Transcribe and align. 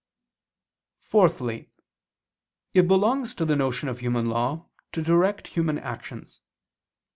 Fourthly, 0.97 1.69
it 2.73 2.87
belongs 2.87 3.35
to 3.35 3.45
the 3.45 3.55
notion 3.55 3.87
of 3.87 3.99
human 3.99 4.29
law 4.31 4.65
to 4.93 4.99
direct 5.03 5.49
human 5.49 5.77
actions. 5.77 6.41